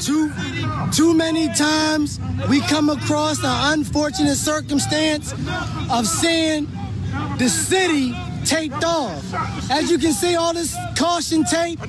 [0.00, 0.32] too
[0.92, 5.32] too many times we come across the unfortunate circumstance
[5.90, 6.66] of seeing
[7.38, 8.14] the city
[8.44, 9.22] taped off.
[9.70, 11.80] As you can see, all this caution tape.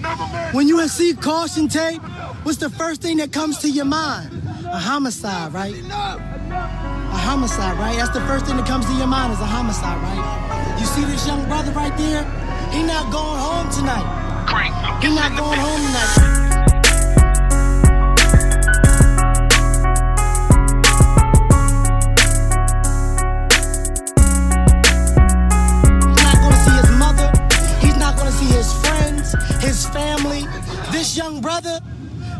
[0.54, 2.02] When you see caution tape,
[2.44, 4.32] what's the first thing that comes to your mind?
[4.66, 5.76] A homicide, right?
[5.76, 7.96] A homicide, right?
[7.98, 10.78] That's the first thing that comes to your mind is a homicide, right?
[10.80, 12.24] You see this young brother right there?
[12.72, 15.02] He not going home tonight.
[15.02, 16.57] He not going home tonight.
[30.98, 31.80] This young brother,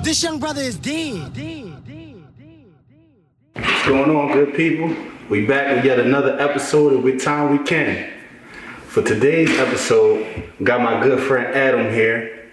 [0.02, 1.32] this young brother is dead.
[3.54, 4.96] What's going on, good people?
[5.30, 8.12] We back with yet another episode of With Time We Can.
[8.88, 12.50] For today's episode, got my good friend Adam here.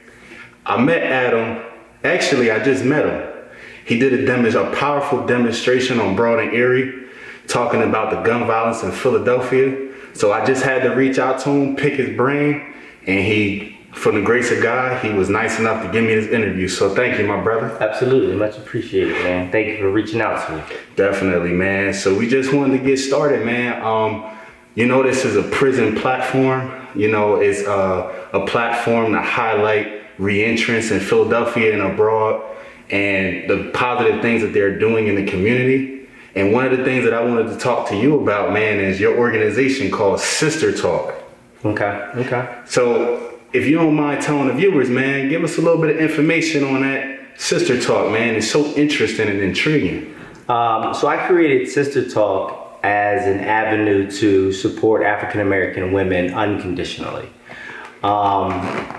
[0.67, 1.65] I met Adam,
[2.05, 3.49] actually I just met him.
[3.87, 7.09] He did a, dem- a powerful demonstration on Broad and Erie,
[7.47, 9.91] talking about the gun violence in Philadelphia.
[10.13, 12.75] So I just had to reach out to him, pick his brain,
[13.07, 16.31] and he from the grace of God, he was nice enough to give me this
[16.31, 16.69] interview.
[16.69, 17.67] So thank you, my brother.
[17.83, 19.51] Absolutely, much appreciated, man.
[19.51, 20.63] Thank you for reaching out to me.
[20.97, 21.95] Definitely, man.
[21.95, 23.83] So we just wanted to get started, man.
[23.83, 24.37] Um,
[24.75, 26.73] you know, this is a prison platform.
[26.95, 32.43] You know, it's a, a platform to highlight reentrance in Philadelphia and abroad
[32.91, 36.09] and the positive things that they're doing in the community.
[36.35, 39.01] And one of the things that I wanted to talk to you about, man, is
[39.01, 41.15] your organization called Sister Talk.
[41.65, 42.63] Okay, okay.
[42.67, 46.03] So if you don't mind telling the viewers, man, give us a little bit of
[46.03, 48.35] information on that Sister Talk, man.
[48.35, 50.13] It's so interesting and intriguing.
[50.49, 57.29] Um, so I created Sister Talk as an avenue to support African American women unconditionally.
[58.05, 58.51] Um,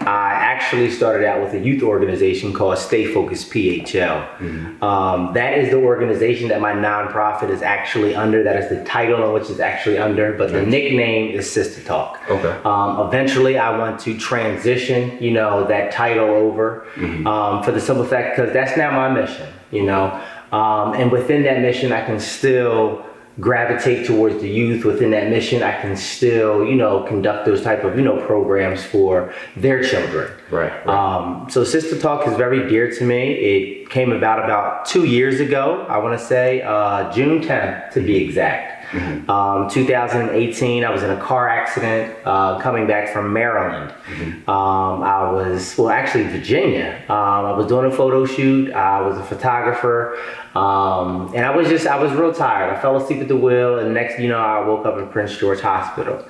[0.07, 4.27] I actually started out with a youth organization called Stay Focused PHL.
[4.37, 4.83] Mm-hmm.
[4.83, 8.41] Um, that is the organization that my nonprofit is actually under.
[8.41, 12.19] That is the title on which it's actually under, but the nickname is Sister Talk.
[12.27, 12.59] Okay.
[12.65, 17.27] Um, eventually, I want to transition, you know, that title over mm-hmm.
[17.27, 20.19] Um, for the simple fact because that's now my mission, you know.
[20.51, 23.05] Um, and within that mission, I can still
[23.39, 27.83] gravitate towards the youth within that mission i can still you know conduct those type
[27.83, 30.31] of you know programs for their children.
[30.49, 30.87] Right, right.
[30.87, 33.33] Um, so sister talk is very dear to me.
[33.33, 38.01] It came about about two years ago i want to say uh, june 10th to
[38.01, 39.29] be exact Mm-hmm.
[39.29, 43.91] Um, 2018, I was in a car accident uh, coming back from Maryland.
[44.07, 44.49] Mm-hmm.
[44.49, 47.03] Um, I was, well, actually, Virginia.
[47.09, 48.71] Um, I was doing a photo shoot.
[48.73, 50.17] I was a photographer.
[50.53, 52.73] Um, and I was just, I was real tired.
[52.73, 55.37] I fell asleep at the wheel, and next, you know, I woke up in Prince
[55.37, 56.25] George Hospital.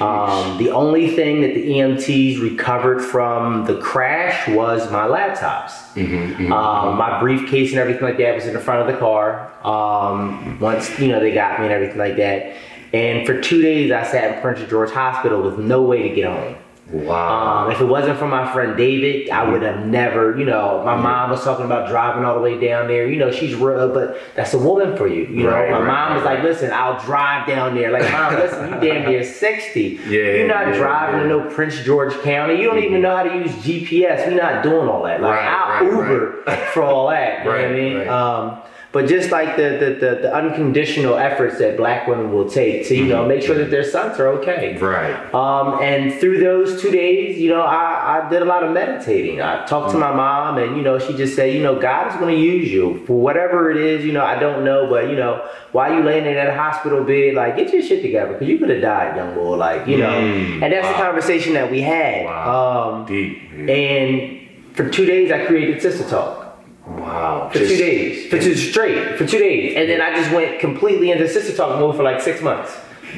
[0.00, 5.72] Um, the only thing that the EMTs recovered from the crash was my laptops.
[5.94, 6.52] Mm-hmm, mm-hmm.
[6.52, 9.52] Um, my briefcase and everything like that was in the front of the car.
[9.66, 12.56] Um, once you know they got me and everything like that.
[12.92, 16.26] And for two days, I sat in Prince George Hospital with no way to get
[16.26, 16.56] home.
[16.90, 17.64] Wow.
[17.66, 20.94] Um, if it wasn't for my friend David, I would have never, you know, my
[20.94, 23.08] mom was talking about driving all the way down there.
[23.08, 25.24] You know, she's real, but that's a woman for you.
[25.26, 27.90] You know, my right, mom was like, listen, I'll drive down there.
[27.90, 29.80] Like, mom, listen, you damn near 60.
[29.82, 31.34] Yeah, You're not yeah, driving yeah.
[31.36, 32.54] to no Prince George County.
[32.60, 34.26] You don't even know how to use GPS.
[34.28, 35.20] We're not doing all that.
[35.20, 36.42] Like, Right, I'll right, Uber
[36.72, 37.40] for all that.
[37.40, 37.96] You know what I mean?
[37.98, 38.06] right.
[38.08, 42.86] Um, but just like the, the, the, the unconditional efforts that black women will take
[42.88, 44.74] to, you know, make sure that their sons are okay.
[44.74, 44.84] Mm-hmm.
[44.84, 45.34] Right.
[45.34, 49.42] Um, and through those two days, you know, I, I did a lot of meditating.
[49.42, 52.18] I talked to my mom, and you know, she just said, you know, God is
[52.18, 54.04] going to use you for whatever it is.
[54.04, 57.34] You know, I don't know, but you know, while you laying in that hospital bed,
[57.34, 59.56] like get your shit together because you could have died, young boy.
[59.56, 62.24] Like you know, Mm, and that's the conversation that we had.
[62.24, 62.92] Wow.
[63.00, 63.38] Um, Deep.
[63.52, 63.74] yeah.
[63.74, 66.45] and for two days, I created Sister Talk.
[66.86, 67.48] Wow.
[67.52, 71.10] For two days, for two straight, for two days, and then I just went completely
[71.10, 72.76] into Sister Talk mode for like six months.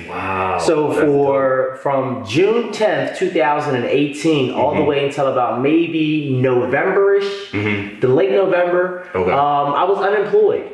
[0.08, 0.58] Wow.
[0.58, 4.78] So for from June 10th, 2018, all Mm-hmm.
[4.80, 8.00] the way until about maybe November-ish, Mhm.
[8.00, 9.30] the late November, Okay.
[9.32, 10.70] um, I was unemployed.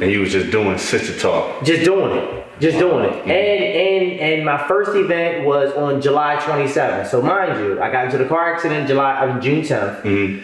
[0.00, 1.62] And you was just doing sister talk.
[1.64, 3.12] just doing it, just doing it.
[3.12, 3.30] Mm-hmm.
[3.30, 7.06] And and and my first event was on July 27th.
[7.08, 10.42] So mind you, I got into the car accident July, I mean June 10th.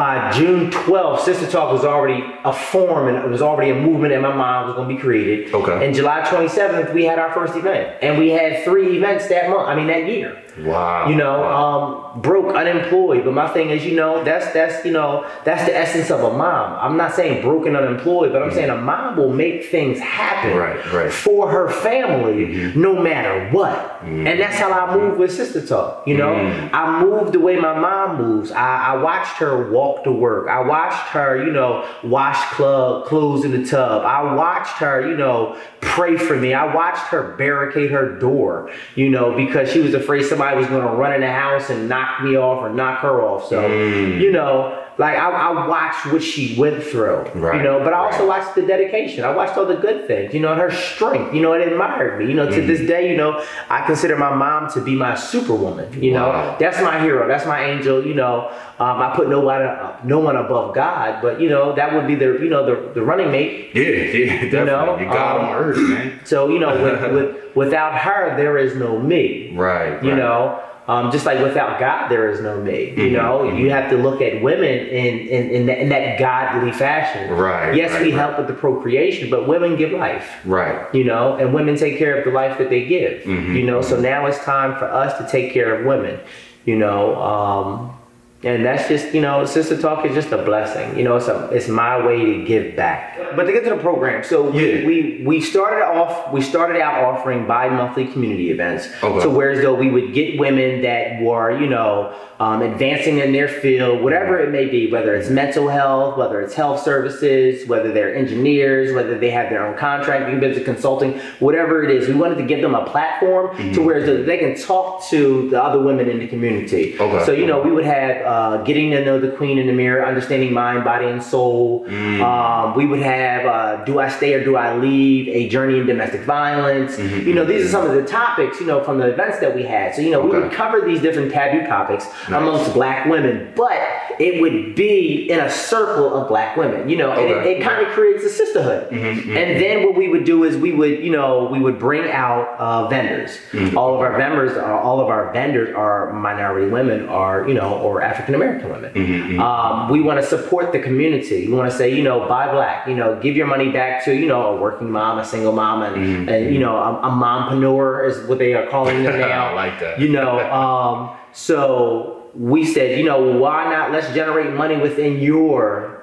[0.00, 4.14] By June 12th, Sister Talk was already a form and it was already a movement
[4.14, 5.52] in my mind was going to be created.
[5.52, 5.84] Okay.
[5.84, 7.98] And July 27th, we had our first event.
[8.00, 10.42] And we had three events that month, I mean, that year.
[10.64, 11.08] Wow.
[11.08, 12.12] You know, Wow.
[12.14, 13.24] um, broke, unemployed.
[13.24, 16.36] But my thing is, you know, that's that's you know that's the essence of a
[16.36, 16.76] mom.
[16.80, 20.92] I'm not saying broken, unemployed, but I'm saying a mom will make things happen Right,
[20.92, 21.12] right.
[21.12, 22.80] for her family, mm-hmm.
[22.80, 23.76] no matter what.
[24.00, 24.26] Mm-hmm.
[24.26, 26.06] And that's how I move with Sister Talk.
[26.06, 26.74] You know, mm-hmm.
[26.74, 28.50] I move the way my mom moves.
[28.50, 30.48] I, I watched her walk to work.
[30.48, 34.04] I watched her, you know, wash club clothes in the tub.
[34.04, 36.54] I watched her, you know, pray for me.
[36.54, 40.82] I watched her barricade her door, you know, because she was afraid somebody was going
[40.82, 43.48] to run in the house and knock me off or knock her off.
[43.48, 44.20] So, mm.
[44.20, 47.96] you know, like I, I watched what she went through, Right, you know, but I
[47.96, 48.38] also right.
[48.38, 49.24] watched the dedication.
[49.24, 52.18] I watched all the good things, you know, and her strength, you know, it admired
[52.18, 52.26] me.
[52.26, 52.66] You know, to Mm-hmm.
[52.66, 56.02] this day, you know, I consider my mom to be my superwoman.
[56.02, 57.26] You know, that's my hero.
[57.26, 58.06] That's my angel.
[58.06, 59.64] You know, um, I put nobody,
[60.06, 63.02] no one above God, but you know, that would be the, you know, the, the
[63.02, 63.70] running mate.
[63.74, 65.04] Yeah, yeah, definitely.
[65.04, 66.20] You, know, got um, on earth, man.
[66.26, 69.56] So you know, with, with without her, there is no me.
[69.56, 70.02] Right.
[70.04, 70.18] You right.
[70.18, 72.90] know, um, just like without God, there is no me.
[72.96, 73.58] You Mhm, know, mhm.
[73.58, 77.30] you have to look at women in in, in, that, in that godly fashion.
[77.30, 78.18] Right, Yes, right, we right.
[78.18, 80.26] help with the procreation, but women give life.
[80.44, 80.78] Right.
[80.94, 83.22] You know, and women take care of the life that they give.
[83.22, 86.18] Mhm, You know, so now it's time for us to take care of women.
[86.64, 87.92] You know, um,
[88.42, 90.96] and that's just you know, sister talk is just a blessing.
[90.96, 93.18] You know, it's a it's my way to give back.
[93.36, 94.84] But to get to the program, so Yeah.
[94.86, 98.88] we, we we started off we started out offering bi-monthly community events.
[99.02, 99.20] Okay.
[99.20, 103.48] So whereas though we would get women that were you know um, advancing in their
[103.48, 108.14] field, whatever it may be, whether it's mental health, whether it's health services, whether they're
[108.16, 112.44] engineers, whether they have their own contracting business, consulting, whatever it is, we wanted to
[112.46, 116.26] give them a platform to where they can talk to the other women in the
[116.26, 116.98] community.
[116.98, 117.26] Okay.
[117.26, 120.06] So you know we would have uh, getting to know the queen in the mirror,
[120.06, 121.84] understanding mind, body, and soul.
[122.22, 125.26] Um, we would have uh, do I stay or do I leave?
[125.28, 126.96] A journey in domestic violence.
[126.98, 129.64] You know these are some of the topics you know from the events that we
[129.64, 129.94] had.
[129.94, 133.80] So you know we would cover these different taboo topics amongst black women, but
[134.20, 136.88] it would be in a circle of black women.
[136.88, 138.90] You know, and it, it kind of creates a sisterhood.
[138.90, 139.36] Mm-hmm, mm-hmm.
[139.36, 142.58] And then what we would do is we would you know we would bring out
[142.58, 143.38] uh, vendors.
[143.52, 143.76] Mm-hmm.
[143.76, 147.54] All of our vendors are uh, all of our vendors are minority women, are you
[147.54, 149.40] know or African American women.
[149.40, 151.46] Um, we want to support the community.
[151.46, 152.86] We want to say you know buy black.
[152.86, 155.82] You know give your money back to you know a working mom, a single mom,
[155.82, 159.48] and, and you know a, a mompreneur is what they are calling them now.
[159.48, 159.98] I like that.
[159.98, 163.92] You know, um, so we said, you know, why not?
[163.92, 165.99] Let's generate money within your,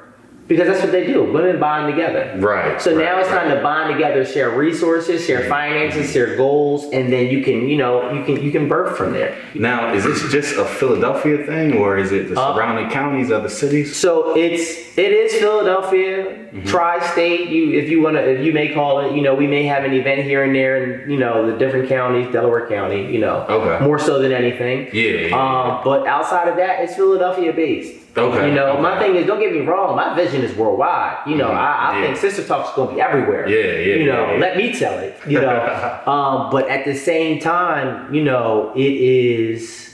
[0.47, 1.23] because that's what they do.
[1.23, 2.33] Women bond together.
[2.38, 6.85] Right, So right, now it's time to bond together, share resources, share finances, share goals,
[6.94, 9.35] and then you can, you know, you can you can birth from there.
[9.53, 13.49] Now, is this just a Philadelphia thing, or is it the Uh, surrounding counties, other
[13.49, 13.95] cities?
[13.95, 16.65] So it's it is Philadelphia, Mm-hmm.
[16.69, 17.49] tri-state.
[17.49, 19.94] You if you wanna if you may call it, you know, we may have an
[19.94, 23.83] event here and there, in you know the different counties, Delaware County, you know, Okay.
[23.83, 24.88] more so than anything.
[24.94, 27.95] Yeah, yeah, Um, but outside of that, it's Philadelphia based.
[28.17, 31.17] Okay, You know, my thing is, don't get me wrong, my vision is worldwide.
[31.27, 32.05] You know, Mhm, I, I yeah.
[32.05, 33.47] think Sister Talk's gonna be everywhere.
[33.47, 35.17] Yeah, yeah, You know, yeah, let me tell it.
[35.27, 39.85] You know, um, but at the same time, you know, it is.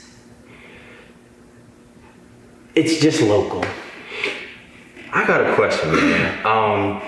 [2.74, 3.64] It's just local.
[5.12, 6.44] I got a question, man.
[6.46, 7.02] Um,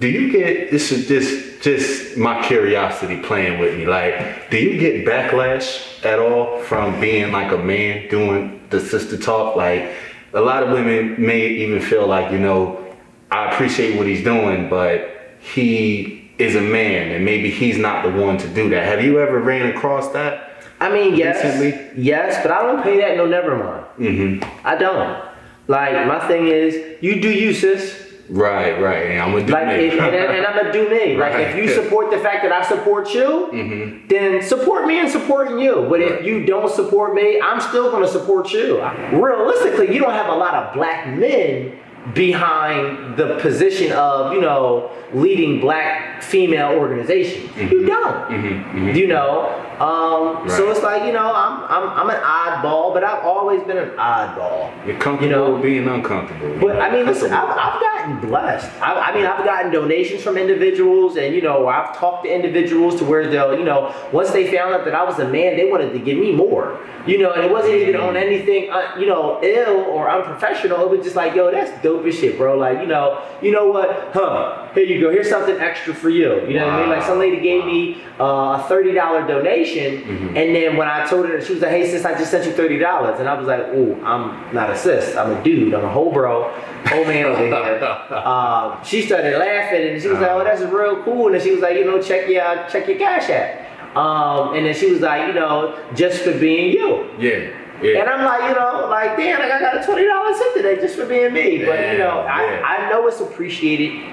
[0.00, 3.86] do you get this is just just my curiosity playing with me?
[3.86, 9.16] Like, do you get backlash at all from being like a man doing the sister
[9.16, 9.56] talk?
[9.56, 9.92] Like,
[10.34, 12.84] a lot of women may even feel like, you know,
[13.30, 18.12] I appreciate what he's doing, but he is a man and maybe he's not the
[18.12, 18.84] one to do that.
[18.84, 20.44] Have you ever ran across that?
[20.80, 22.02] I mean, yes, Recently?
[22.02, 23.84] yes, but I don't pay that no never mind.
[23.98, 24.66] Mm-hmm.
[24.66, 25.24] I don't.
[25.66, 28.07] Like my thing is, you do you, sis.
[28.28, 29.10] Right, right.
[29.10, 29.88] And I'm gonna do Like, me.
[29.90, 31.16] and, and, I'm gonna do me.
[31.16, 34.06] Like, if you support the fact that I support you, mm-hmm.
[34.08, 35.86] then support me and supporting you.
[35.88, 38.82] But if you don't support me, I'm still gonna support you.
[39.12, 41.78] Realistically, you don't have a lot of black men
[42.14, 47.44] behind the position of, you know, leading black female organizations.
[47.56, 47.86] You mm-hmm.
[47.86, 48.30] don't.
[48.30, 48.96] Mm-hmm.
[48.96, 49.64] You know.
[49.80, 53.78] Um, So it's like you know, I'm I'm I'm an oddball, but I've always been
[53.78, 54.72] an oddball.
[54.86, 56.58] You're comfortable You know, being uncomfortable.
[56.60, 58.70] but I mean, listen, I've, I've gotten blessed.
[58.82, 62.96] I, I mean, I've gotten donations from individuals, and you know, I've talked to individuals
[62.96, 65.70] to where they'll, you know, once they found out that I was a man, they
[65.70, 66.80] wanted to give me more.
[67.06, 70.82] You know, and it wasn't even on anything, uh, you know, ill or unprofessional.
[70.82, 72.58] It was just like, yo, that's dope as shit, bro.
[72.58, 74.10] Like, you know, you know what?
[74.12, 74.67] Huh?
[74.78, 75.10] Here you go.
[75.10, 76.46] Here's something extra for you.
[76.46, 76.88] You know what I mean?
[76.88, 81.28] Like, some lady gave me uh, a thirty dollar donation, and then when I told
[81.28, 83.48] her, she was like, "Hey, sis, I just sent you thirty dollars," and I was
[83.48, 85.16] like, "Ooh, I'm not a sis.
[85.16, 85.74] I'm a dude.
[85.74, 86.52] I'm a whole bro,
[86.86, 91.02] whole man over here." um, she started laughing, and she was like, "Oh, that's real
[91.02, 94.54] cool," and then she was like, "You know, check your check your cash app." Um,
[94.54, 97.10] and then she was like, you know, just for being you.
[97.18, 97.50] Yeah.
[97.82, 98.00] Yeah.
[98.00, 100.76] And I'm like, you know, like, damn, like I got a twenty dollars tip today
[100.76, 101.64] just for being me.
[101.64, 102.86] But you know, Yeah, I.
[102.86, 104.04] I know it's appreciated.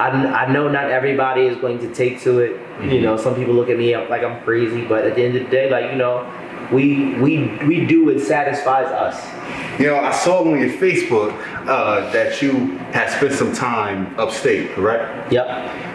[0.00, 2.52] I, I know not everybody is going to take to it.
[2.52, 2.88] Mm-hmm.
[2.90, 5.44] You know, some people look at me like I'm crazy, but at the end of
[5.44, 6.24] the day, like you know,
[6.72, 9.80] we we we do what satisfies us.
[9.80, 11.32] You know, I saw on your Facebook
[11.66, 15.32] uh, that you had spent some time upstate, correct?
[15.32, 15.46] Yep.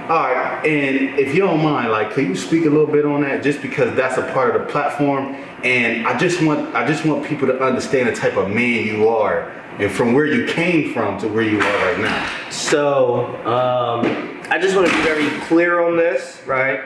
[0.09, 3.21] All right, and if you don't mind, like, can you speak a little bit on
[3.21, 7.05] that, just because that's a part of the platform, and I just want, I just
[7.05, 10.93] want people to understand the type of man you are, and from where you came
[10.93, 12.49] from to where you are right now.
[12.51, 16.81] So, um, I just want to be very clear on this, right?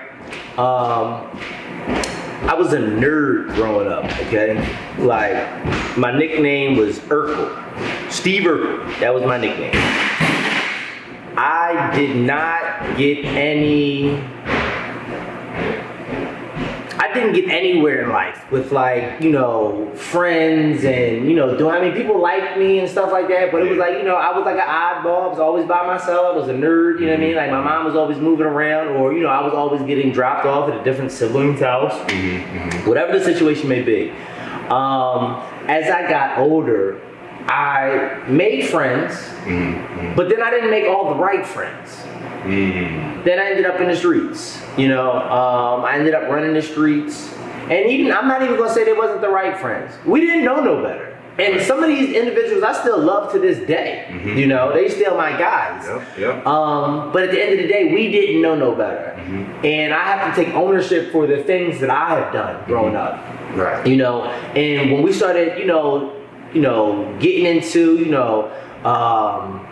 [0.58, 1.30] Um,
[2.48, 4.56] I was a nerd growing up, okay?
[4.98, 8.12] Like, my nickname was Urkel.
[8.12, 9.00] Steve Urkel.
[9.00, 9.72] That was my nickname.
[11.38, 14.22] I did not get any.
[17.20, 21.70] I didn't get anywhere in life with like, you know, friends and, you know, do
[21.70, 24.16] I mean people liked me and stuff like that, but it was like, you know,
[24.16, 25.24] I was like an oddball.
[25.24, 26.34] I was always by myself.
[26.34, 27.22] I was a nerd, you know what I mm-hmm.
[27.22, 27.36] mean?
[27.36, 30.46] Like my mom was always moving around or, you know, I was always getting dropped
[30.46, 31.94] off at a different sibling's house.
[32.10, 32.90] Mm-hmm, mm-hmm.
[32.90, 34.12] Whatever the situation may be.
[34.70, 37.02] Um, as I got older,
[37.48, 39.14] I made friends,
[40.16, 42.06] but then I didn't make all the right friends.
[42.46, 44.62] Then I ended up in the streets.
[44.78, 47.34] You know, um, I ended up running the streets,
[47.70, 49.94] and even I'm not even gonna say they wasn't the right friends.
[50.06, 51.06] We didn't know no better.
[51.38, 54.06] And some of these individuals I still love to this day.
[54.36, 55.86] You know, they still my guys.
[55.88, 56.46] Yep, yep.
[56.46, 59.12] Um, but at the end of the day, we didn't know no better.
[59.64, 63.24] And I have to take ownership for the things that I have done growing up
[63.56, 63.86] Right.
[63.88, 66.14] you know and when we started you know
[66.54, 68.52] you know getting into you know
[68.84, 69.66] um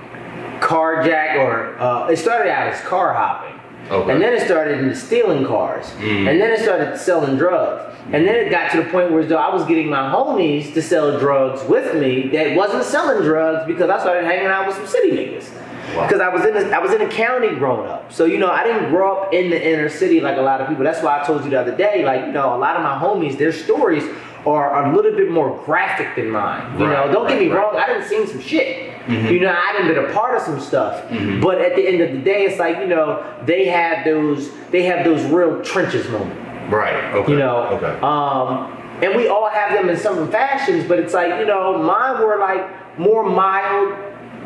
[0.60, 3.54] carjack or uh, it started out as car hopping
[3.90, 4.12] Okay.
[4.12, 6.30] and then it started into stealing cars Mm.
[6.30, 9.54] and then it started selling drugs and then it got to the point where I
[9.54, 14.00] was getting my homies to sell drugs with me that wasn't selling drugs because I
[14.00, 15.50] started hanging out with some city niggas.
[15.96, 16.06] Wow.
[16.06, 18.50] Because I was in the, I was in a county growing up, so you know
[18.52, 20.84] I didn't grow up in the inner city like a lot of people.
[20.84, 22.98] That's why I told you the other day, like you know a lot of my
[22.98, 24.04] homies, their stories
[24.46, 26.78] are a little bit more graphic than mine.
[26.78, 27.74] You Right, know, don't get me right, right.
[27.74, 28.87] wrong, I didn't seen some shit.
[29.08, 31.04] You know, I didn't been a part of some stuff.
[31.42, 34.84] But at the end of the day, it's like you know they have those they
[34.84, 36.38] have those real trenches moments.
[36.72, 37.14] Right.
[37.14, 37.32] Okay.
[37.32, 38.00] You know, Okay.
[38.02, 42.20] um, and we all have them in some fashions, but it's like you know, mine
[42.22, 43.96] were like more mild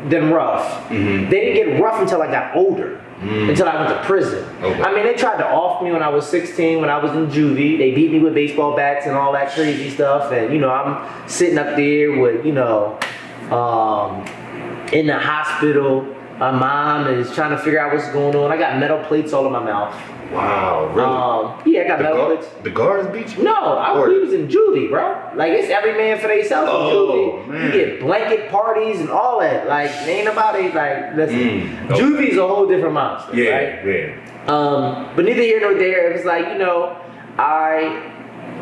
[0.08, 0.88] than rough.
[0.88, 1.30] Mm-hmm.
[1.30, 4.44] They didn't get rough until I got older, until I went to prison.
[4.60, 4.62] Mm.
[4.64, 4.82] Okay.
[4.82, 7.28] I mean, they tried to off me when I was 16, when I was in
[7.28, 7.78] juvie.
[7.78, 11.28] They beat me with baseball bats and all that crazy stuff, and you know, I'm
[11.28, 12.98] sitting up there with you know,
[13.50, 14.24] um,
[14.92, 16.02] in the hospital.
[16.38, 18.50] My mom is trying to figure out what's going on.
[18.50, 19.94] I got metal plates all in my mouth.
[20.32, 20.86] wow.
[20.94, 21.08] Really.
[21.08, 22.54] Um, yeah, I got the, metal guard, plates.
[22.64, 23.44] the guards beat you?
[23.44, 25.30] No, I Or- we was in juvie, bro.
[25.36, 27.48] Like it's every man for themselves in Oh, juvie.
[27.48, 27.66] man.
[27.66, 29.68] You get blanket parties and all that.
[29.68, 31.38] Like ain't nobody like listen.
[31.38, 32.00] Mm, okay.
[32.02, 33.50] Juvie's a whole different monster, Yeah.
[33.54, 33.86] right?
[33.86, 34.14] Yeah.
[34.48, 36.10] Um, but neither here nor there.
[36.10, 36.96] It was like you know,
[37.38, 38.10] I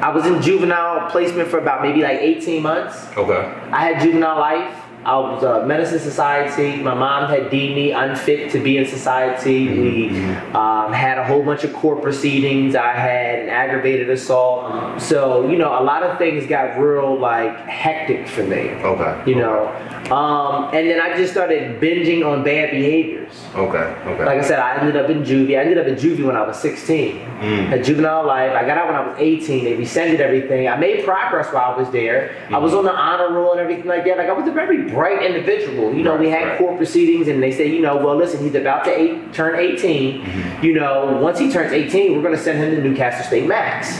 [0.02, 3.06] I was in juvenile placement for about maybe like 18 months.
[3.16, 3.52] Okay.
[3.70, 4.74] I had juvenile life.
[5.04, 6.76] I was uh, medicine society.
[6.82, 9.68] My mom had deemed me unfit to be in society.
[9.68, 10.08] We
[10.52, 12.74] um, had a whole bunch of court proceedings.
[12.74, 15.00] I had an aggravated assault.
[15.00, 18.70] So you know, a lot of things got real like hectic for me.
[18.70, 19.30] Okay.
[19.30, 19.68] You know,
[20.10, 23.32] um, and then I just started binging on bad behaviors.
[23.54, 23.78] Okay.
[23.78, 24.24] Okay.
[24.24, 25.56] Like I said, I ended up in juvie.
[25.56, 27.16] I ended up in juvie when I was 16.
[27.20, 27.66] Mm.
[27.68, 28.52] Had juvenile life.
[28.52, 29.64] I got out when I was 18.
[29.64, 30.68] They rescinded everything.
[30.68, 32.36] I made progress while I was there.
[32.50, 34.18] I was on the honor roll and everything like that.
[34.18, 35.94] Like I was a very bright individual.
[35.94, 36.58] You know, we had right.
[36.58, 40.22] court proceedings and they say, you know, well, listen, he's about to eight, turn 18.
[40.22, 40.64] Mm-hmm.
[40.64, 43.98] You know, once he turns 18, we're going to send him to Newcastle State Max.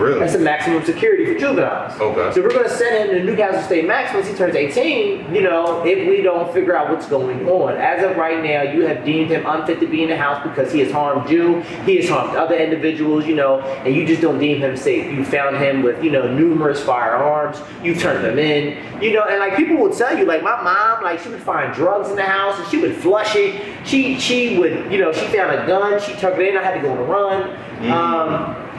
[0.00, 0.20] Really?
[0.20, 2.00] That's the maximum security for juveniles.
[2.00, 2.34] Okay.
[2.34, 5.42] So we're going to send him to Newcastle State Max once he turns 18, you
[5.42, 7.76] know, if we don't figure out what's going on.
[7.76, 10.72] As of right now, you have deemed him unfit to be in the house because
[10.72, 14.38] he has harmed you, he has harmed other individuals, you know, and you just don't
[14.38, 15.12] deem him safe.
[15.12, 19.38] You found him with, you know, numerous firearms, you turned him in, you know, and
[19.38, 22.22] like people will tell you, like my mom, like she would find drugs in the
[22.22, 23.60] house and she would flush it.
[23.86, 26.74] She she would, you know, she found a gun, she tucked it in, I had
[26.74, 27.50] to go on a run.
[27.90, 28.71] Um,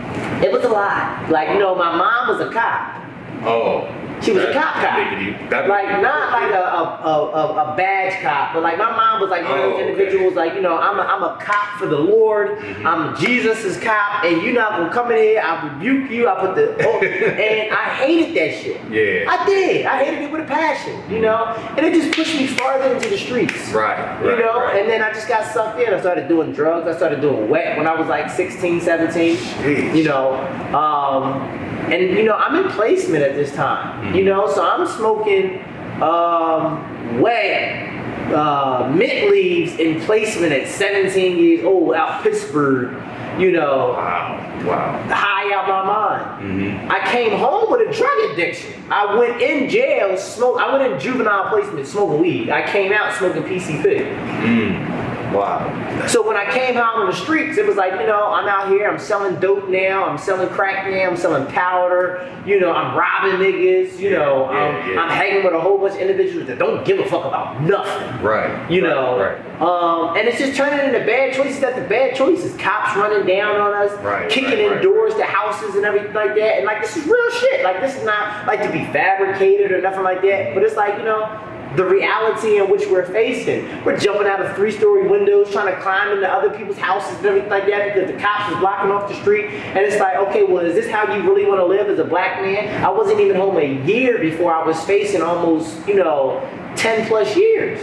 [0.44, 1.30] it was a lot.
[1.30, 3.04] Like, you know, my mom was a cop.
[3.44, 4.03] oh.
[4.24, 4.82] She was a cop cop.
[4.84, 8.78] that make you- that like not like a, a, a, a, badge cop, but like
[8.78, 11.24] my mom was like one of Oh, those individuals like, you know, I'm a, I'm
[11.24, 12.58] a cop for the Lord.
[12.60, 12.88] Mm-hmm.
[12.88, 16.56] I'm Jesus' cop, and you're not gonna come in here, I rebuke you, I put
[16.56, 18.82] the oh, and I hated that shit.
[18.90, 19.30] Yeah.
[19.30, 19.86] I did.
[19.86, 21.46] I hated it with a passion, you know?
[21.78, 23.54] And it just pushed me farther into the streets.
[23.72, 24.80] Right, right You know, right.
[24.82, 25.94] and then I just got sucked in.
[25.94, 26.88] I started doing drugs.
[26.88, 29.36] I started doing wet when I was like 16, 17.
[29.38, 29.96] Jeez.
[29.96, 30.36] You know,
[30.74, 34.06] um, and you know, I'm in placement at this time.
[34.06, 34.16] Mm-hmm.
[34.16, 35.64] You know, so I'm smoking
[36.02, 37.90] um, wet
[38.34, 43.02] uh, mint leaves in placement at 17 years old out Pittsburgh.
[43.40, 45.04] You know, Wow, wow.
[45.12, 46.62] high out my mind.
[46.62, 46.92] Mm-hmm.
[46.92, 48.72] I came home with a drug addiction.
[48.92, 50.60] I went in jail, smoke.
[50.60, 52.50] I went in juvenile placement smoking weed.
[52.52, 55.03] I came out smoking PCP.
[55.34, 56.06] Wow.
[56.08, 58.70] So when I came out on the streets, it was like, you know, I'm out
[58.70, 62.96] here, I'm selling dope now, I'm selling crack now, I'm selling powder, you know, I'm
[62.98, 65.02] robbing niggas, you know, Yeah, um, yeah.
[65.02, 68.22] I'm hanging with a whole bunch of individuals that don't give a fuck about nothing.
[68.24, 68.70] Right.
[68.72, 69.62] You right, know, Right.
[69.62, 72.56] um, and it's just turning into bad choices after bad choices.
[72.58, 76.58] Cops running down on us, Right, kicking in doors to houses and everything like that.
[76.58, 77.64] And like, this is real shit.
[77.64, 80.54] Like, this is not like to be fabricated or nothing like that.
[80.54, 81.28] But it's like, you know,
[81.76, 83.84] the reality in which we're facing.
[83.84, 87.50] We're jumping out of three-story windows, trying to climb into other people's houses and everything
[87.50, 89.46] like that because the cops is blocking off the street.
[89.46, 92.04] And it's like, okay, well, is this how you really want to live as a
[92.04, 92.84] black man?
[92.84, 97.36] I wasn't even home a year before I was facing almost, you know, 10 plus
[97.36, 97.80] years.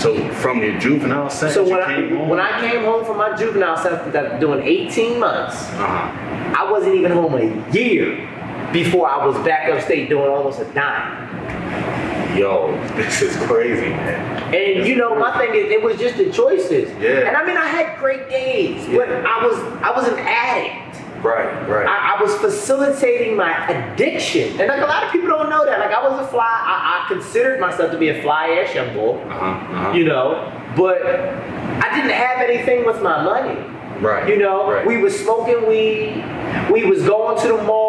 [0.00, 2.28] So from your juvenile sentence, So when I came home?
[2.28, 6.54] when I came home from my juvenile sentence doing 18 months, Uh-huh.
[6.56, 8.16] I wasn't even home a year
[8.72, 12.36] before I was back upstate doing almost a dime.
[12.36, 14.54] Yo, this is crazy, man.
[14.54, 16.88] And you know, my thing is, it was just the choices.
[17.00, 17.26] Yeah.
[17.26, 19.24] And I mean, I had great days, but Yeah.
[19.26, 20.84] I was I was an addict.
[21.24, 21.84] Right, right.
[21.84, 25.80] I, I was facilitating my addiction, and like a lot of people don't know that.
[25.80, 26.44] Like I was a fly.
[26.46, 29.18] I, I considered myself to be a fly ass young boy.
[29.22, 29.92] uh-huh, uh-huh.
[29.96, 30.52] you know.
[30.76, 33.58] But I didn't have anything with my money.
[34.00, 34.86] Right, You know, right.
[34.86, 36.24] we was smoking weed,
[36.70, 37.87] we was going to the mall,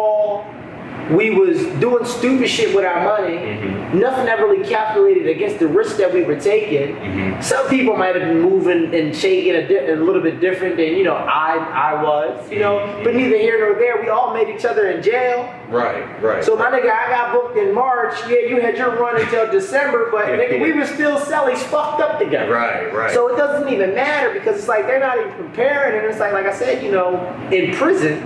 [1.16, 3.36] we was doing stupid shit with our money.
[3.36, 3.98] Mm-hmm.
[3.98, 6.94] Nothing that really calculated against the risk that we were taking.
[6.96, 7.40] Mm-hmm.
[7.42, 10.94] Some people might have been moving and shaking a, di- a little bit different than
[10.96, 12.50] you know I I was.
[12.50, 13.04] You know, Mm-hmm.
[13.04, 14.00] but neither here nor there.
[14.00, 15.52] We all made each other in jail.
[15.68, 16.42] Right, right.
[16.44, 18.14] So my nigga, I got booked in March.
[18.28, 22.18] Yeah, you had your run until December, but nigga, we were still selling fucked up
[22.18, 22.50] together.
[22.52, 23.12] Right, right.
[23.14, 26.32] So it doesn't even matter because it's like they're not even preparing, and it's like,
[26.32, 27.18] like I said, you know,
[27.52, 28.22] in prison,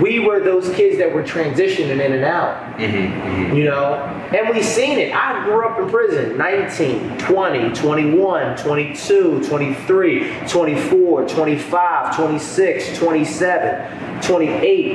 [0.00, 2.78] we were those kids that were transitioning in and out.
[2.78, 3.94] Mm-hmm, You know,
[4.34, 5.14] and we seen it.
[5.14, 14.86] I grew up in prison 19, 20, 21, 22, 23, 24, 25, 26, 27, 28.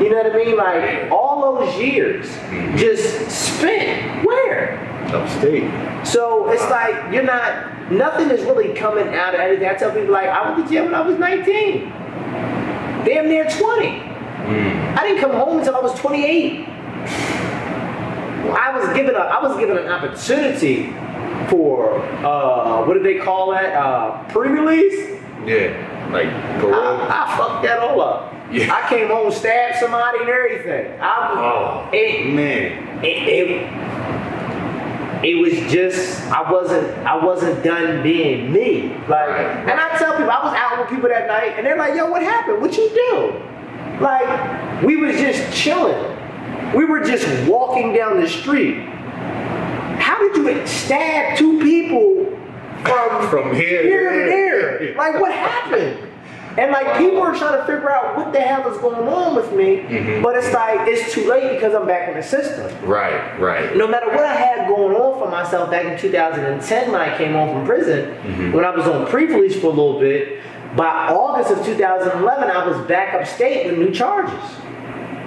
[0.00, 0.56] You know what I mean?
[0.56, 2.26] Like all those years
[2.78, 4.78] just spent where?
[5.14, 5.70] Upstate.
[6.06, 9.68] So it's like you're not, nothing is really coming out of anything.
[9.68, 11.90] I tell people like, I went to jail when I was 19.
[13.04, 14.11] Damn near 20.
[14.44, 16.68] I didn't come home until I was 28.
[18.54, 20.90] I was given a, I was given an opportunity
[21.48, 23.72] for, uh, what do they call that?
[23.74, 25.20] Uh, pre-release?
[25.46, 26.28] Yeah, like
[26.60, 26.74] parole.
[26.74, 28.34] I, I fucked that all up.
[28.52, 28.72] Yeah.
[28.74, 31.00] I came home, stabbed somebody and everything.
[31.00, 33.02] I was, Oh, it, man.
[33.04, 33.48] it, it,
[35.24, 38.88] it was just I wasn't I wasn't done being me.
[39.08, 39.46] Like Right.
[39.70, 42.10] and I tell people I was out with people that night and they're like, yo,
[42.10, 42.60] what happened?
[42.60, 43.42] What you do?
[44.02, 45.94] Like, we was just chilling.
[46.74, 48.78] We were just walking down the street.
[49.98, 52.26] How did you stab two people
[52.84, 54.78] from, From here to here to there?
[54.80, 54.94] there?
[54.96, 56.08] Like what happened?
[56.58, 59.52] And like people are trying to figure out what the hell is going on with
[59.52, 60.22] me, Mhm.
[60.22, 62.66] but it's like it's too late because I'm back in the system.
[62.84, 63.74] Right, right.
[63.76, 67.32] No matter what I had going on for myself back in 2010 when I came
[67.32, 70.40] home from prison, when I was on pre-release for a little bit,
[70.76, 74.42] by August of 2011, I was back upstate with new charges.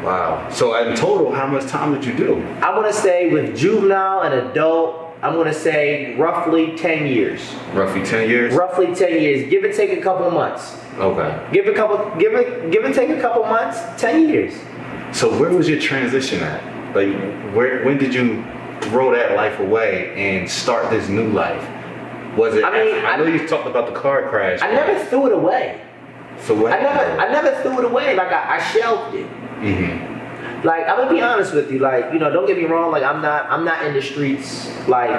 [0.03, 0.49] Wow.
[0.49, 2.41] So in total, how much time did you do?
[2.61, 7.41] I want to say with juvenile and adult, I'm going to say roughly 10 years.
[7.73, 8.53] Roughly 10 years?
[8.53, 10.79] Roughly 10 years, give or take a couple months.
[10.97, 11.49] Okay.
[11.51, 14.53] Give a couple, give it, give and take a couple months, 10 years.
[15.11, 16.63] So where was your transition at?
[16.95, 17.15] Like,
[17.55, 18.43] where, when did you
[18.81, 21.63] throw that life away and start this new life?
[22.37, 22.63] Was it?
[22.63, 24.61] I mean, I, know you talked about the car crash.
[24.61, 25.81] I never threw it away.
[26.41, 26.73] So what?
[26.73, 28.15] I never, I never threw it away.
[28.15, 29.25] Like I, I shelved it.
[29.25, 31.79] hmm Like I'm gonna be honest with you.
[31.79, 32.91] Like you know, don't get me wrong.
[32.91, 35.09] Like I'm not I'm not in the streets like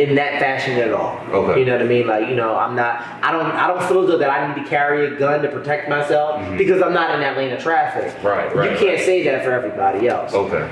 [0.00, 1.18] in that fashion at all.
[1.30, 1.60] Okay.
[1.60, 2.06] You know what I mean?
[2.06, 3.02] Like you know, I'm not.
[3.22, 3.46] I don't.
[3.52, 6.40] I don't feel as though that I need to carry a gun to protect myself
[6.56, 8.10] because I'm not in that lane of traffic.
[8.14, 8.26] Mm-hmm.
[8.26, 10.66] Right, right, You can't say that for everybody else Okay.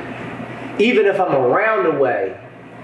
[0.78, 2.36] even if I'm around the way,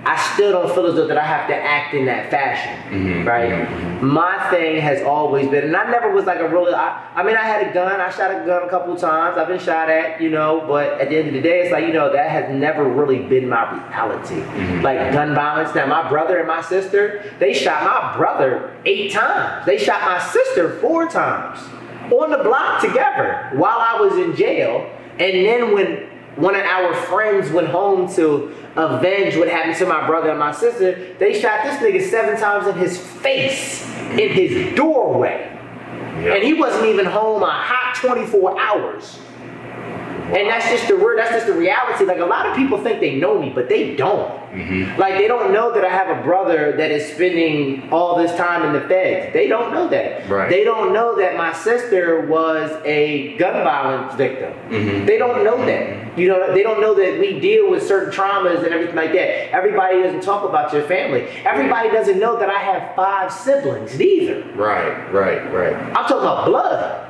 [0.08, 3.26] I still don't feel as though that I have to act in that fashion, Mhm,
[3.26, 3.50] right?
[3.50, 6.72] mhm, My thing has always been, and I never was like a really.
[6.72, 8.00] I, I mean, I had a gun.
[8.00, 9.36] I shot a gun a couple times.
[9.36, 10.62] I've been shot at, you know.
[10.68, 13.18] But at the end of the day, it's like you know that has never really
[13.18, 14.42] been my reality.
[14.82, 15.74] Like gun violence.
[15.74, 19.66] Now, my brother and my sister, they shot my brother eight times.
[19.66, 21.58] They shot my sister four times
[22.12, 24.88] on the block together while I was in jail.
[25.18, 30.06] And then when one of our friends went home to avenge what happened to my
[30.06, 34.76] brother and my sister, they shot this nigga seven times in his face, in his
[34.76, 35.52] doorway.
[36.16, 39.18] And he wasn't even home a hot 24 hours.
[40.26, 42.04] And that's just the word, that's just the reality.
[42.04, 44.44] Like a lot of people think they know me, but they don't.
[44.98, 48.62] Like they don't know that I have a brother that is spending all this time
[48.64, 49.34] in the feds.
[49.34, 50.26] They don't know that.
[50.30, 50.48] Right.
[50.48, 54.54] They don't know that my sister was a gun violence victim.
[54.70, 55.06] Mhm.
[55.06, 56.18] They don't know that.
[56.18, 59.52] You know, they don't know that we deal with certain traumas and everything like that.
[59.54, 61.26] Everybody doesn't talk about your family.
[61.44, 64.42] Everybody doesn't know that I have five siblings neither.
[64.54, 65.74] Right, right, right.
[65.74, 67.05] I'm talking about blood.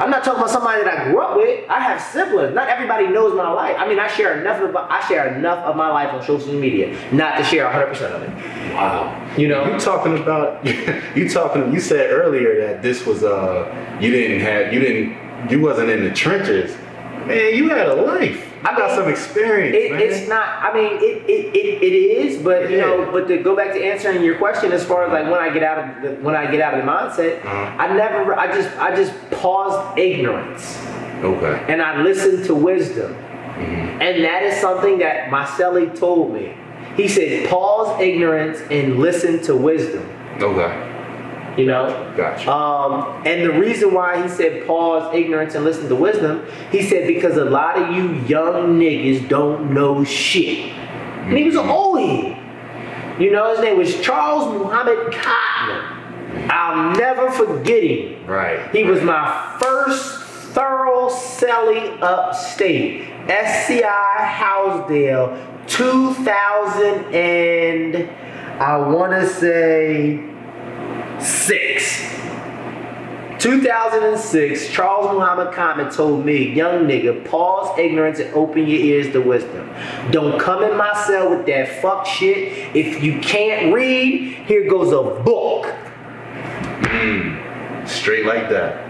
[0.00, 1.68] I'm not talking about somebody that I grew up with.
[1.68, 2.54] I have siblings.
[2.54, 3.76] Not everybody knows my life.
[3.78, 6.96] I mean, I share enough of I share enough of my life on social media
[7.12, 8.74] not to share 100% of it.
[8.74, 9.34] Wow.
[9.36, 9.72] You know?
[9.72, 10.64] You talking about
[11.16, 15.60] you talking you said earlier that this was uh you didn't have you didn't you
[15.60, 16.76] wasn't in the trenches.
[17.26, 18.47] Man, you had a life.
[18.68, 20.46] I got some experience, It, it's not.
[20.62, 23.80] I mean, it, it, it, it is, but you know, but to go back to
[23.82, 26.50] answering your question, as far as like when I get out of the, when I
[26.50, 27.76] get out of the mindset, Uh-huh.
[27.82, 28.34] I never.
[28.38, 30.78] I just I just paused ignorance
[31.22, 31.64] okay.
[31.72, 34.02] and I listened to wisdom, Mm-hmm.
[34.02, 36.54] and that is something that my cellie told me.
[36.96, 40.04] He said, pause ignorance and listen to wisdom.
[40.40, 40.70] Okay.
[41.58, 42.50] You know, Gotcha.
[42.52, 47.08] um, and the reason why he said pause ignorance and listen to wisdom, he said
[47.08, 50.72] because a lot of you young niggas don't know shit.
[50.72, 53.20] And he was an old head.
[53.20, 56.48] You know, his name was Charles Muhammad Cotton.
[56.48, 58.24] I'll never forget him.
[58.26, 58.70] right.
[58.70, 60.22] He was my first
[60.54, 63.08] thorough celly upstate.
[63.28, 63.82] SCI
[64.40, 68.08] Houtzdale, 2000 and
[68.62, 70.20] I want to say
[71.20, 72.08] six.
[73.38, 79.20] 2006, Charles Muhammad Common told me, young nigga, pause ignorance and open your ears to
[79.20, 79.72] wisdom.
[80.10, 82.74] Don't come in my cell with that fuck shit.
[82.74, 85.66] If you can't read, here goes a book.
[87.86, 88.86] Straight like that.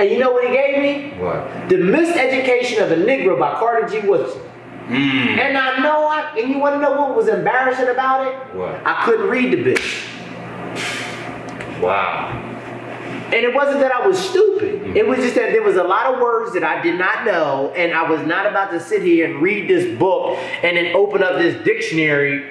[0.00, 1.18] And you know what he gave me?
[1.18, 1.68] What?
[1.68, 4.06] The Miseducation of a Negro by Carter G.
[4.06, 4.42] Woodson.
[4.86, 5.38] Mm.
[5.38, 8.54] And I know I, and you want to know what was embarrassing about it?
[8.54, 8.80] What?
[8.86, 10.05] I couldn't read the bitch.
[11.80, 12.42] Wow.
[13.26, 14.96] And it wasn't that I was stupid.
[14.96, 17.72] It was just that there was a lot of words that I did not know,
[17.76, 21.22] and I was not about to sit here and read this book and then open
[21.24, 22.48] up this dictionary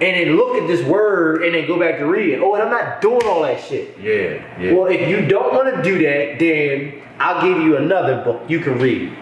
[0.00, 2.40] and then look at this word and then go back to read it.
[2.42, 3.96] Oh, and I'm not doing all that shit.
[3.98, 4.42] Yeah.
[4.60, 4.72] Yeah.
[4.72, 8.58] Well, if you don't want to do that, then I'll give you another book you
[8.60, 9.16] can read.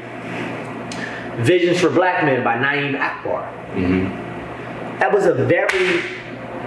[1.44, 3.46] Visions for Black Men by Na'im Akbar.
[3.74, 4.04] hmm
[5.00, 6.02] That was a very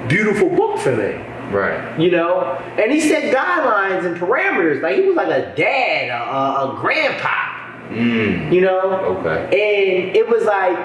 [0.08, 1.24] beautiful book for me.
[1.52, 2.00] Right.
[2.00, 2.42] You know,
[2.78, 4.82] and he set guidelines and parameters.
[4.82, 7.56] Like he was like a dad, a, a, grandpa.
[7.90, 8.52] Mm.
[8.54, 8.82] You know,
[9.20, 9.44] Okay.
[9.46, 10.78] and it was like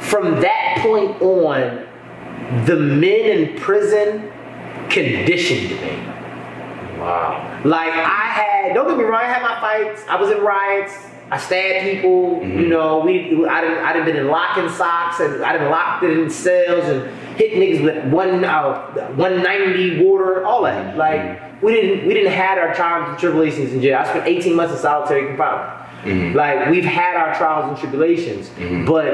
[0.00, 1.86] from that point on,
[2.66, 3.06] the men
[3.38, 4.30] in prison
[4.88, 5.96] conditioned me.
[6.98, 7.60] Wow.
[7.64, 10.04] Like I had, don't get me wrong, I had my fights.
[10.08, 10.92] I was in riots.
[11.32, 12.40] I stabbed people.
[12.40, 12.60] Mhm.
[12.60, 16.04] You know, we I didn't I didn't been in locking socks and I didn't locked
[16.04, 18.82] it in cells and hit niggas with one uh,
[19.16, 20.98] 190 water, all that.
[20.98, 23.98] Like we didn't we didn't had our trials and tribulations in jail.
[24.00, 25.70] I spent 18 months in solitary confinement.
[26.04, 26.34] Mhm.
[26.34, 28.84] Like we've had our trials and tribulations, Mhm.
[28.84, 29.06] but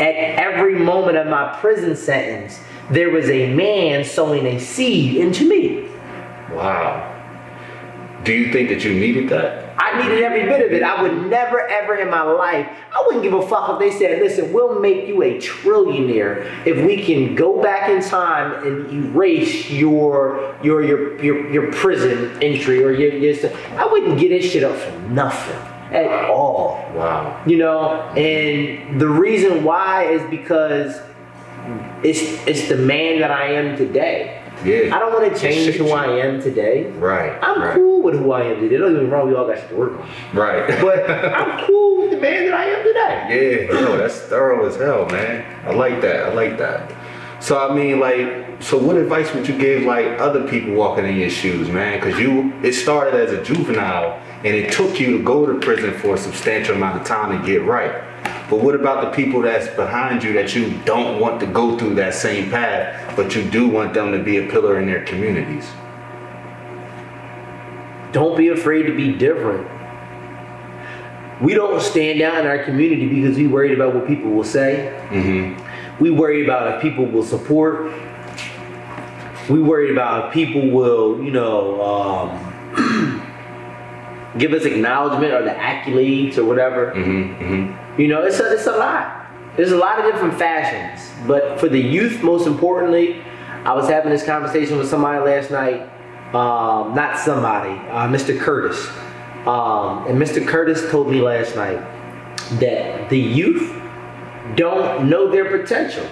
[0.00, 5.46] at every moment of my prison sentence, there was a man sowing a seed into
[5.46, 5.84] me.
[6.54, 7.02] Wow.
[8.24, 9.67] Do you think that you needed that?
[9.80, 10.82] I needed every bit of it.
[10.82, 14.20] I would never, ever in my life, I wouldn't give a fuck if they said,
[14.20, 19.70] listen, we'll make you a trillionaire if we can go back in time and erase
[19.70, 23.54] your your your your, your prison entry or your, your stuff.
[23.72, 25.56] I wouldn't get this shit up for nothing
[25.92, 26.84] at all.
[26.94, 27.40] Wow.
[27.46, 31.00] You know, and the reason why is because
[32.02, 34.42] it's it's the man that I am today.
[34.64, 34.94] Yeah.
[34.94, 35.92] I don't want to change who you.
[35.92, 36.90] I am today.
[36.92, 37.38] Right.
[37.42, 38.76] I'm right, cool with who I am today.
[38.76, 40.08] Don't get me wrong, we all got shit to work on.
[40.34, 40.68] Right.
[40.88, 43.68] But I'm cool with the man that I am today.
[43.70, 45.44] Yeah, yo, that's thorough as hell, man.
[45.66, 46.26] I like that.
[46.26, 46.90] I like that.
[47.40, 51.16] So I mean, like, so what advice would you give like other people walking in
[51.16, 52.00] your shoes, man?
[52.00, 55.92] Because you, it started as a juvenile, and it took you to go to prison
[55.94, 58.04] for a substantial amount of time to get right.
[58.50, 61.94] But what about the people that's behind you that you don't want to go through
[61.96, 65.68] that same path, but you do want them to be a pillar in their communities?
[68.10, 69.68] Don't be afraid to be different.
[71.42, 74.98] We don't stand out in our community because we worried about what people will say.
[75.10, 75.67] Mm-hmm.
[76.00, 77.92] We worry about if people will support.
[79.48, 83.28] We worry about if people will, you know, um,
[84.38, 86.92] give us acknowledgement or the accolades or whatever.
[86.92, 87.42] Mm-hmm.
[87.42, 88.00] Mm-hmm.
[88.00, 89.26] You know, it's a, it's a lot.
[89.56, 91.10] There's a lot of different fashions.
[91.26, 93.20] But for the youth, most importantly,
[93.64, 95.90] I was having this conversation with somebody last night.
[96.34, 98.38] Um, not somebody, uh, Mr.
[98.38, 98.88] Curtis.
[99.46, 100.46] Um, and Mr.
[100.46, 101.80] Curtis told me last night
[102.60, 103.74] that the youth
[104.56, 106.06] don't know their potential.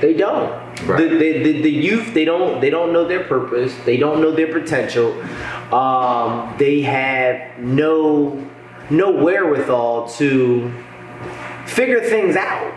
[0.00, 0.50] They don't.
[0.86, 0.98] Right.
[1.00, 3.74] The, the, the, the youth they don't they don't know their purpose.
[3.84, 5.12] They don't know their potential.
[5.72, 8.44] Um, they have no
[8.90, 10.70] no wherewithal to
[11.66, 12.72] figure things out.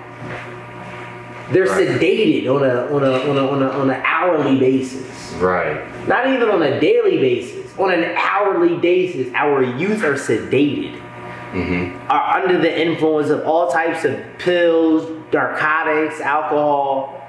[1.51, 1.87] They're Right.
[1.87, 5.33] sedated on a on a on a on a on an hourly basis.
[5.39, 5.81] Right.
[6.07, 7.75] Not even on a daily basis.
[7.77, 11.01] On an hourly basis, our youth are sedated
[11.57, 12.11] Mm-hmm.
[12.11, 17.21] are under the influence of all types of pills, narcotics, alcohol,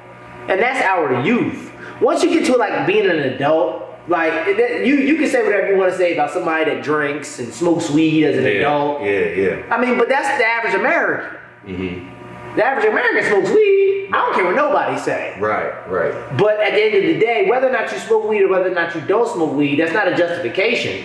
[0.48, 1.72] and that's our youth.
[2.00, 5.68] Once you get to like being an adult, like that- you you can say whatever
[5.72, 8.50] you want to say about somebody that drinks and smokes weed as an Yeah.
[8.60, 9.02] adult.
[9.02, 9.10] Yeah.
[9.42, 9.56] Yeah.
[9.74, 11.38] I mean, but that's the average American.
[11.66, 12.56] Mm-hmm.
[12.56, 14.08] The average American smokes weed.
[14.10, 15.36] I don't care what nobody say.
[15.38, 15.70] Right.
[15.86, 16.14] Right.
[16.38, 18.68] But at the end of the day, whether or not you smoke weed or whether
[18.70, 21.04] or not you don't smoke weed, that's not a justification.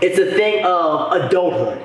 [0.00, 1.82] It's a thing of adulthood.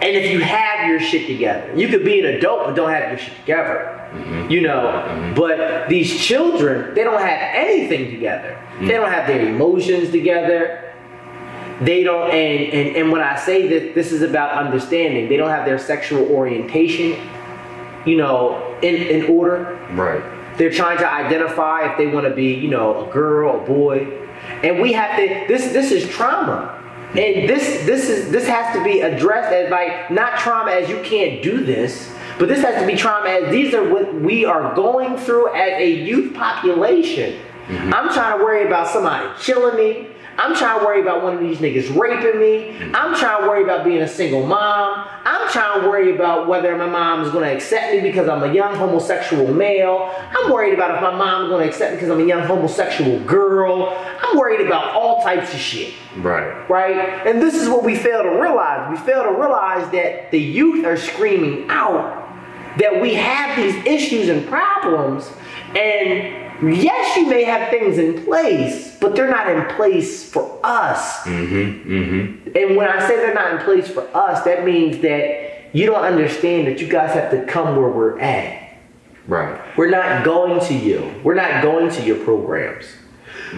[0.00, 3.10] And if you have your shit together, you could be an adult but don't have
[3.10, 3.94] your shit together.
[4.12, 4.50] Mm-hmm.
[4.50, 5.34] You know, mm-hmm.
[5.34, 8.58] but these children, they don't have anything together.
[8.80, 9.00] They mm.
[9.00, 10.94] don't have their emotions together.
[11.80, 15.50] They don't, and, and, and when I say that this is about understanding, they don't
[15.50, 17.20] have their sexual orientation,
[18.06, 19.78] you know, in, in order.
[19.92, 20.22] Right.
[20.56, 23.66] They're trying to identify if they want to be, you know, a girl, or a
[23.66, 24.28] boy.
[24.62, 26.77] And we have to this this is trauma.
[27.10, 31.00] And this this is this has to be addressed as like not trauma as you
[31.02, 34.74] can't do this, but this has to be trauma as these are what we are
[34.74, 37.40] going through as a youth population.
[37.68, 37.94] Mm-hmm.
[37.94, 40.08] I'm trying to worry about somebody killing me.
[40.38, 42.70] I'm trying to worry about one of these niggas raping me.
[42.94, 45.04] I'm trying to worry about being a single mom.
[45.24, 48.44] I'm trying to worry about whether my mom is going to accept me because I'm
[48.44, 50.14] a young homosexual male.
[50.30, 52.46] I'm worried about if my mom is going to accept me because I'm a young
[52.46, 53.88] homosexual girl.
[54.22, 56.68] I'm worried about all types of shit Right.
[56.70, 57.26] right?
[57.26, 58.90] And this is what we fail to realize.
[58.90, 62.26] We fail to realize that the youth are screaming out
[62.78, 65.32] that we have these issues and problems.
[65.76, 71.20] And yes, you may have things in place, but they're not in place for us.
[71.24, 71.90] Mm-hmm.
[71.90, 72.56] Mm-hmm.
[72.56, 76.04] And when I say they're not in place for us, that means that you don't
[76.04, 78.76] understand that you guys have to come where we're at.
[79.26, 79.60] Right.
[79.76, 81.14] We're not going to you.
[81.22, 82.86] We're not going to your programs.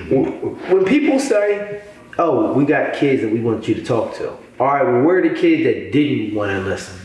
[0.09, 1.83] When people say,
[2.18, 5.18] "Oh, we got kids that we want you to talk to," all right, well, where
[5.18, 6.99] are the kids that didn't want to listen?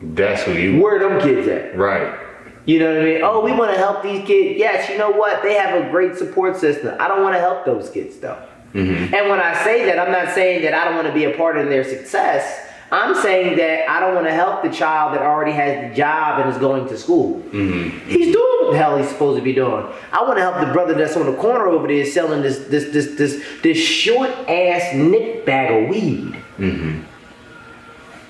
[0.00, 0.82] That's who you.
[0.82, 1.76] Where are them kids at?
[1.76, 2.18] Right.
[2.66, 3.20] You know what I mean?
[3.22, 4.58] Oh, we want to help these kids.
[4.58, 5.42] Yes, you know what?
[5.42, 6.96] They have a great support system.
[6.98, 8.42] I don't want to help those kids though.
[8.72, 9.14] Mm-hmm.
[9.14, 11.36] And when I say that, I'm not saying that I don't want to be a
[11.36, 12.70] part of their success.
[12.90, 16.40] I'm saying that I don't want to help the child that already has the job
[16.40, 17.40] and is going to school.
[17.50, 18.08] Mm-hmm.
[18.08, 19.86] He's doing what the hell he's supposed to be doing.
[20.12, 22.92] I want to help the brother that's on the corner over there selling this this
[22.92, 27.00] this this this short ass nick bag of weed Mm-hmm.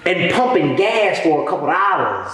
[0.06, 2.32] and pumping gas for a couple dollars.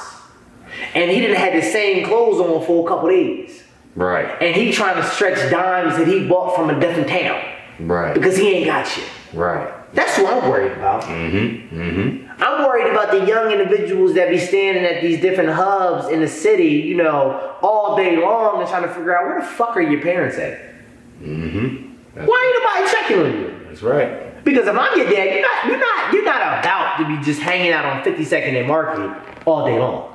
[0.95, 3.63] And he didn't have the same clothes on for a couple days.
[3.97, 4.31] Right.
[4.41, 7.43] And he trying to stretch dimes that he bought from a different town
[7.81, 8.15] Right.
[8.15, 9.09] because he ain't got shit.
[9.33, 9.73] Right.
[9.95, 11.03] That's what I'm worried about.
[11.03, 11.77] Mm-hmm.
[11.81, 12.43] Mm-hmm.
[12.43, 16.29] I'm worried about the young individuals that be standing at these different hubs in the
[16.29, 19.81] city, you know, all day long and trying to figure out where the fuck are
[19.81, 20.61] your parents at?
[21.21, 22.25] Mm-hmm.
[22.25, 23.67] Why ain't nobody checking on you?
[23.69, 24.45] That's right.
[24.45, 27.41] Because if I'm your dad, you're not, you're not, you're not about to be just
[27.41, 29.11] hanging out on 52nd and Market
[29.47, 30.10] all day long.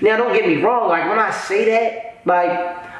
[0.00, 0.88] Now, don't get me wrong.
[0.88, 2.50] Like when I say that, like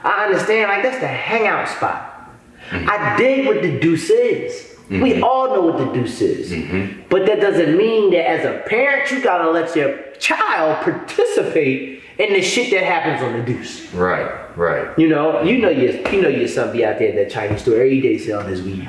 [0.05, 2.31] I understand, like that's the hangout spot.
[2.71, 2.89] Mm-hmm.
[2.89, 4.69] I dig what the deuce is.
[4.89, 5.25] We mm-hmm.
[5.25, 6.53] all know what the deuce is.
[6.53, 7.03] Mm-hmm.
[7.09, 12.33] But that doesn't mean that as a parent, you gotta let your child participate in
[12.33, 13.93] the shit that happens on the deuce.
[13.95, 14.97] Right, right.
[14.99, 17.63] You know, you know your you know your son be out there at that Chinese
[17.63, 18.89] store every day selling his weed.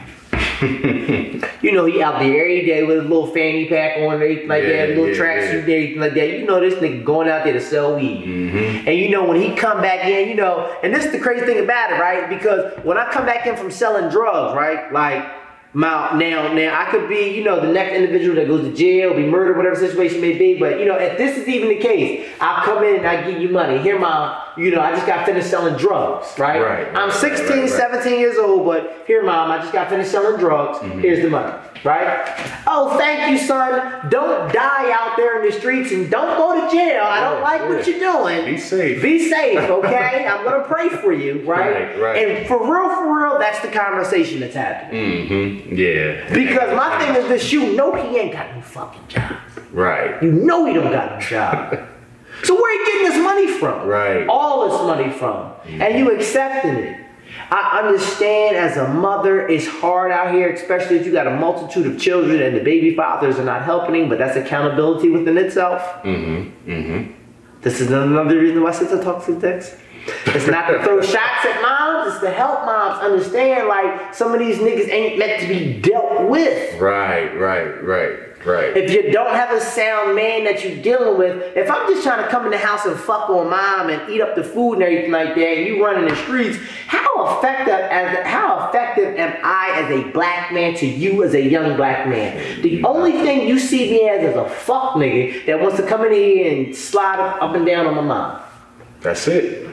[1.61, 4.63] you know he out there every day with a little fanny pack on, everything like
[4.63, 5.75] Yeah, that, little yeah, tracksuit, yeah.
[5.75, 6.29] everything like that.
[6.39, 8.25] You know this nigga going out there to sell weed.
[8.25, 8.87] Mm-hmm.
[8.87, 11.45] And you know when he come back in, you know, and this is the crazy
[11.45, 12.29] thing about it, right?
[12.29, 15.42] Because when I come back in from selling drugs, right, like.
[15.75, 19.15] My, now, now I could be, you know, the next individual that goes to jail,
[19.15, 20.59] be murdered, whatever situation may be.
[20.59, 23.41] But you know, if this is even the case, I come in and I give
[23.41, 23.79] you money.
[23.79, 26.61] Here, mom, you know, I just got finished selling drugs, right?
[26.61, 27.69] Right, I'm 16, right, right.
[27.69, 30.77] 17 years old, but here, mom, I just got finished selling drugs.
[30.77, 30.99] Mm-hmm.
[30.99, 32.61] Here's the money, right?
[32.67, 34.09] Oh, thank you, son.
[34.09, 37.03] Don't die out there in the streets and don't go to jail.
[37.03, 38.45] I don't Yeah, like what you're doing.
[38.45, 39.01] Be safe.
[39.01, 40.25] Be safe, okay?
[40.27, 41.93] I'm gonna pray for you, right?
[41.93, 42.27] Right, right.
[42.27, 45.27] And for real, for real, that's the conversation that's happening.
[45.27, 45.75] Mm-hmm.
[45.75, 46.33] Yeah.
[46.33, 49.37] Because my thing is this: you know he ain't got no fucking job.
[49.71, 50.21] Right.
[50.21, 51.79] You know he don't got no job.
[52.43, 53.87] so where he getting this money from?
[53.87, 54.27] Right.
[54.27, 55.51] All this money from.
[55.65, 56.99] And you accepting it.
[57.51, 61.85] I understand as a mother, it's hard out here, especially if you got a multitude
[61.85, 65.81] of children and the baby fathers are not helping, but that's accountability within itself.
[66.03, 66.71] Mm-hmm.
[66.71, 67.11] Mm-hmm.
[67.61, 69.75] This is another reason why Sister talks toxic text.
[70.25, 74.39] It's not to throw shots at moms, it's to help moms understand like some of
[74.39, 76.79] these niggas ain't meant to be dealt with.
[76.79, 78.75] Right, right, right, right.
[78.75, 82.23] If you don't have a sound man that you're dealing with, if I'm just trying
[82.23, 84.83] to come in the house and fuck on mom and eat up the food and
[84.83, 89.81] everything like that, and you running the streets, how effective as how effective am I
[89.81, 92.61] as a black man to you as a young black man?
[92.61, 92.85] The mm-hmm.
[92.85, 96.13] only thing you see me as is a fuck nigga that wants to come in
[96.13, 98.41] here and slide up and down on my mom.
[99.01, 99.72] That's it.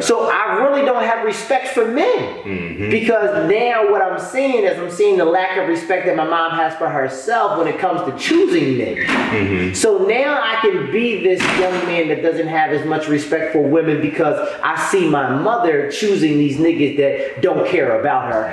[0.00, 2.90] So I really don't have respect for men mm-hmm.
[2.90, 6.52] because now what I'm seeing is I'm seeing the lack of respect that my mom
[6.52, 8.96] has for herself when it comes to choosing men.
[8.96, 9.74] Mm-hmm.
[9.74, 13.60] So now I can be this young man that doesn't have as much respect for
[13.60, 18.52] women because I see my mother choosing these niggas that don't care about her.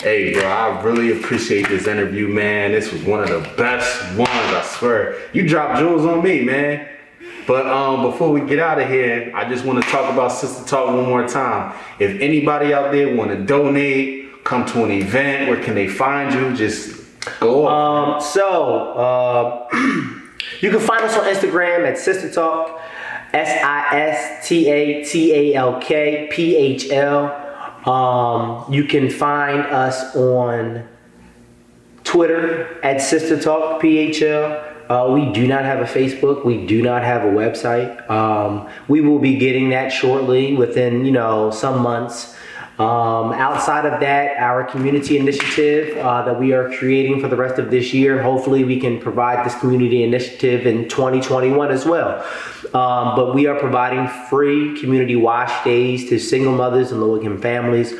[0.00, 2.72] Hey, bro, I really appreciate this interview, man.
[2.72, 5.16] This was one of the best ones, I swear.
[5.32, 6.86] You dropped jewels on me, man.
[7.46, 10.66] But um, before we get out of here, I just want to talk about Sista
[10.66, 11.78] Talk one more time.
[12.00, 16.34] If anybody out there want to donate, come to an event, where can they find
[16.34, 16.56] you?
[16.56, 17.04] Just
[17.38, 18.16] go off.
[18.16, 19.68] Um, so uh,
[20.60, 22.80] you can find us on Instagram at Sista Talk,
[23.32, 27.42] S I S T A T A L K P H L.
[27.88, 30.88] Um, you can find us on
[32.02, 34.65] Twitter at Sista Talk PHL.
[34.88, 36.44] Uh, we do not have a Facebook.
[36.44, 38.08] We do not have a website.
[38.10, 42.36] Um, we will be getting that shortly, within you know some months.
[42.78, 47.58] Um, outside of that, our community initiative uh, that we are creating for the rest
[47.58, 52.22] of this year, hopefully we can provide this community initiative in 2021 as well.
[52.74, 57.40] Um, but we are providing free community wash days to single mothers and low income
[57.40, 57.94] families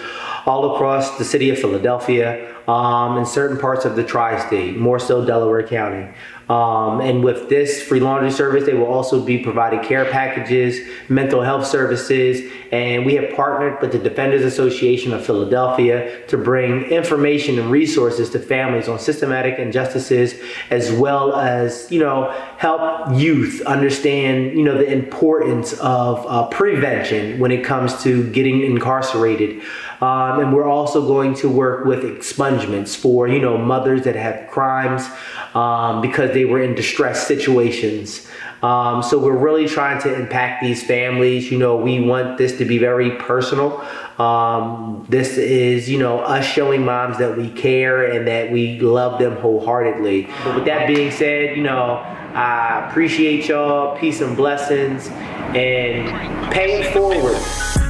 [0.44, 5.25] all across the city of Philadelphia um, and certain parts of the tri-state, more so
[5.25, 6.09] Delaware County.
[6.49, 10.79] Um, and with this free laundry service, they will also be providing care packages,
[11.09, 16.85] mental health services, and we have partnered with the Defenders Association of Philadelphia to bring
[16.85, 23.61] information and resources to families on systematic injustices, as well as you know help youth
[23.63, 29.63] understand you know the importance of uh, prevention when it comes to getting incarcerated.
[30.01, 34.49] Um, and we're also going to work with expungements for you know mothers that have
[34.49, 35.09] crimes
[35.55, 38.29] um, because they were in distress situations.
[38.62, 41.51] Um, so we're really trying to impact these families.
[41.51, 43.81] You know, we want this to be very personal.
[44.18, 49.18] Um, this is, you know, us showing moms that we care and that we love
[49.18, 50.29] them wholeheartedly.
[50.44, 52.03] But with that being said, you know,
[52.35, 53.99] I appreciate y'all.
[53.99, 55.09] Peace and blessings.
[55.09, 57.86] And pay it forward.